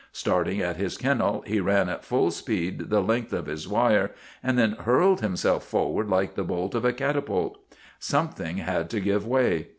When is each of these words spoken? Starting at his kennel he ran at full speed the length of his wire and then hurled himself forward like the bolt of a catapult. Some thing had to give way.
Starting 0.13 0.59
at 0.61 0.77
his 0.77 0.97
kennel 0.97 1.43
he 1.45 1.59
ran 1.59 1.87
at 1.87 2.03
full 2.03 2.31
speed 2.31 2.89
the 2.89 3.01
length 3.01 3.31
of 3.31 3.45
his 3.45 3.67
wire 3.67 4.09
and 4.41 4.57
then 4.57 4.71
hurled 4.79 5.21
himself 5.21 5.63
forward 5.63 6.09
like 6.09 6.33
the 6.33 6.43
bolt 6.43 6.73
of 6.73 6.83
a 6.83 6.91
catapult. 6.91 7.59
Some 7.99 8.29
thing 8.29 8.57
had 8.57 8.89
to 8.89 8.99
give 8.99 9.27
way. 9.27 9.67